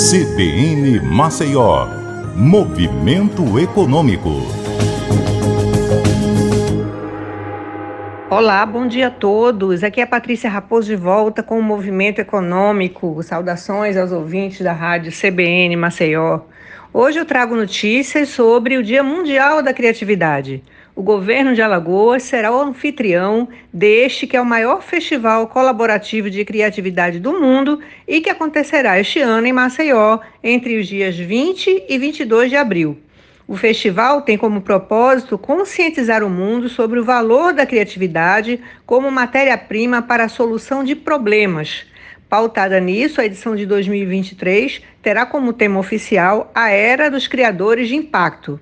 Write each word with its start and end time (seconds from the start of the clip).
CBN 0.00 0.98
Maceió, 1.02 1.86
Movimento 2.34 3.58
Econômico. 3.58 4.30
Olá, 8.30 8.64
bom 8.64 8.86
dia 8.86 9.08
a 9.08 9.10
todos. 9.10 9.84
Aqui 9.84 10.00
é 10.00 10.04
a 10.04 10.06
Patrícia 10.06 10.48
Raposo 10.48 10.88
de 10.88 10.96
volta 10.96 11.42
com 11.42 11.58
o 11.58 11.62
Movimento 11.62 12.18
Econômico. 12.18 13.22
Saudações 13.22 13.94
aos 13.98 14.10
ouvintes 14.10 14.62
da 14.62 14.72
rádio 14.72 15.12
CBN 15.12 15.76
Maceió. 15.76 16.40
Hoje 16.94 17.18
eu 17.18 17.26
trago 17.26 17.54
notícias 17.54 18.30
sobre 18.30 18.78
o 18.78 18.82
Dia 18.82 19.02
Mundial 19.02 19.62
da 19.62 19.74
Criatividade. 19.74 20.64
O 21.00 21.02
governo 21.02 21.54
de 21.54 21.62
Alagoas 21.62 22.24
será 22.24 22.52
o 22.52 22.60
anfitrião 22.60 23.48
deste 23.72 24.26
que 24.26 24.36
é 24.36 24.40
o 24.40 24.44
maior 24.44 24.82
festival 24.82 25.46
colaborativo 25.46 26.28
de 26.28 26.44
criatividade 26.44 27.18
do 27.18 27.40
mundo 27.40 27.80
e 28.06 28.20
que 28.20 28.28
acontecerá 28.28 29.00
este 29.00 29.18
ano 29.18 29.46
em 29.46 29.52
Maceió 29.52 30.18
entre 30.44 30.78
os 30.78 30.86
dias 30.86 31.16
20 31.16 31.84
e 31.88 31.96
22 31.96 32.50
de 32.50 32.56
abril. 32.56 32.98
O 33.48 33.56
festival 33.56 34.20
tem 34.20 34.36
como 34.36 34.60
propósito 34.60 35.38
conscientizar 35.38 36.22
o 36.22 36.28
mundo 36.28 36.68
sobre 36.68 37.00
o 37.00 37.04
valor 37.04 37.54
da 37.54 37.64
criatividade 37.64 38.60
como 38.84 39.10
matéria-prima 39.10 40.02
para 40.02 40.24
a 40.24 40.28
solução 40.28 40.84
de 40.84 40.94
problemas. 40.94 41.86
Pautada 42.28 42.78
nisso, 42.78 43.22
a 43.22 43.24
edição 43.24 43.56
de 43.56 43.64
2023 43.64 44.82
terá 45.00 45.24
como 45.24 45.54
tema 45.54 45.80
oficial 45.80 46.52
a 46.54 46.68
Era 46.68 47.10
dos 47.10 47.26
Criadores 47.26 47.88
de 47.88 47.96
Impacto. 47.96 48.60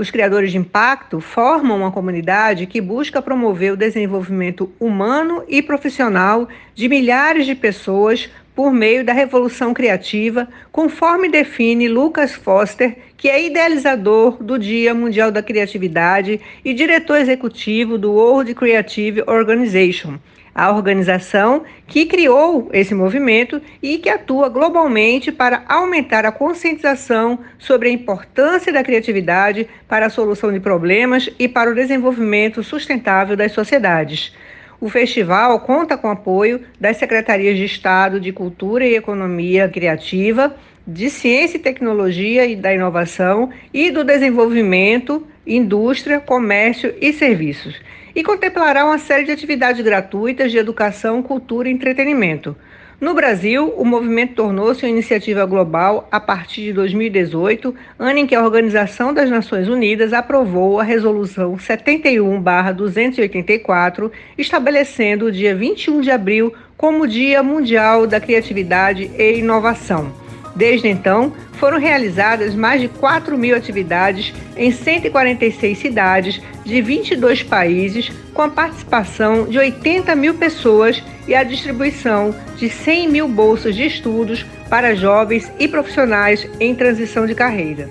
Os 0.00 0.10
criadores 0.10 0.50
de 0.50 0.56
impacto 0.56 1.20
formam 1.20 1.76
uma 1.76 1.92
comunidade 1.92 2.66
que 2.66 2.80
busca 2.80 3.20
promover 3.20 3.74
o 3.74 3.76
desenvolvimento 3.76 4.72
humano 4.80 5.44
e 5.46 5.60
profissional 5.60 6.48
de 6.74 6.88
milhares 6.88 7.44
de 7.44 7.54
pessoas 7.54 8.30
por 8.54 8.72
meio 8.72 9.04
da 9.04 9.12
revolução 9.12 9.74
criativa, 9.74 10.48
conforme 10.72 11.28
define 11.28 11.86
Lucas 11.86 12.32
Foster, 12.32 12.96
que 13.14 13.28
é 13.28 13.44
idealizador 13.44 14.42
do 14.42 14.58
Dia 14.58 14.94
Mundial 14.94 15.30
da 15.30 15.42
Criatividade 15.42 16.40
e 16.64 16.72
diretor 16.72 17.18
executivo 17.18 17.98
do 17.98 18.12
World 18.12 18.54
Creative 18.54 19.22
Organization, 19.26 20.18
a 20.54 20.70
organização 20.70 21.62
que 21.86 22.06
criou 22.06 22.68
esse 22.72 22.94
movimento 22.94 23.60
e 23.82 23.98
que 23.98 24.08
atua 24.08 24.48
globalmente 24.48 25.30
para 25.30 25.62
aumentar 25.68 26.26
a 26.26 26.32
conscientização 26.32 27.38
sobre 27.58 27.88
a 27.88 27.92
importância 27.92 28.72
da 28.72 28.82
criatividade 28.82 29.68
para 29.88 30.06
a 30.06 30.10
solução 30.10 30.52
de 30.52 30.60
problemas 30.60 31.28
e 31.38 31.48
para 31.48 31.70
o 31.70 31.74
desenvolvimento 31.74 32.62
sustentável 32.62 33.36
das 33.36 33.52
sociedades. 33.52 34.34
O 34.80 34.88
festival 34.88 35.60
conta 35.60 35.96
com 35.98 36.08
apoio 36.08 36.62
das 36.80 36.96
Secretarias 36.96 37.56
de 37.58 37.64
Estado 37.64 38.18
de 38.18 38.32
Cultura 38.32 38.86
e 38.86 38.96
Economia 38.96 39.68
Criativa, 39.68 40.56
de 40.92 41.08
Ciência 41.08 41.56
e 41.56 41.60
Tecnologia 41.60 42.44
e 42.46 42.56
da 42.56 42.74
Inovação 42.74 43.50
e 43.72 43.92
do 43.92 44.02
Desenvolvimento, 44.02 45.24
Indústria, 45.46 46.18
Comércio 46.18 46.92
e 47.00 47.12
Serviços. 47.12 47.80
E 48.14 48.22
contemplará 48.24 48.84
uma 48.84 48.98
série 48.98 49.24
de 49.24 49.30
atividades 49.30 49.84
gratuitas 49.84 50.50
de 50.50 50.58
educação, 50.58 51.22
cultura 51.22 51.68
e 51.68 51.72
entretenimento. 51.72 52.56
No 53.00 53.14
Brasil, 53.14 53.72
o 53.76 53.84
movimento 53.84 54.34
tornou-se 54.34 54.84
uma 54.84 54.90
iniciativa 54.90 55.46
global 55.46 56.08
a 56.10 56.18
partir 56.18 56.64
de 56.64 56.72
2018, 56.72 57.72
ano 57.98 58.18
em 58.18 58.26
que 58.26 58.34
a 58.34 58.42
Organização 58.44 59.14
das 59.14 59.30
Nações 59.30 59.68
Unidas 59.68 60.12
aprovou 60.12 60.80
a 60.80 60.82
Resolução 60.82 61.56
71-284, 61.56 64.10
estabelecendo 64.36 65.26
o 65.26 65.32
dia 65.32 65.54
21 65.54 66.00
de 66.00 66.10
abril 66.10 66.52
como 66.76 67.06
Dia 67.06 67.40
Mundial 67.42 68.08
da 68.08 68.20
Criatividade 68.20 69.08
e 69.16 69.38
Inovação. 69.38 70.29
Desde 70.54 70.88
então, 70.88 71.32
foram 71.52 71.78
realizadas 71.78 72.54
mais 72.54 72.80
de 72.80 72.88
4 72.88 73.36
mil 73.36 73.56
atividades 73.56 74.32
em 74.56 74.70
146 74.70 75.78
cidades 75.78 76.40
de 76.64 76.82
22 76.82 77.42
países, 77.42 78.10
com 78.34 78.42
a 78.42 78.48
participação 78.48 79.44
de 79.44 79.58
80 79.58 80.14
mil 80.14 80.34
pessoas 80.34 81.02
e 81.26 81.34
a 81.34 81.42
distribuição 81.42 82.34
de 82.56 82.68
100 82.68 83.08
mil 83.08 83.28
bolsas 83.28 83.74
de 83.74 83.86
estudos 83.86 84.44
para 84.68 84.94
jovens 84.94 85.50
e 85.58 85.68
profissionais 85.68 86.48
em 86.58 86.74
transição 86.74 87.26
de 87.26 87.34
carreira. 87.34 87.88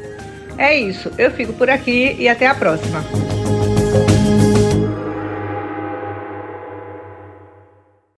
É 0.57 0.77
isso, 0.77 1.11
eu 1.17 1.31
fico 1.31 1.53
por 1.53 1.69
aqui 1.69 2.15
e 2.19 2.27
até 2.27 2.45
a 2.45 2.53
próxima. 2.53 3.38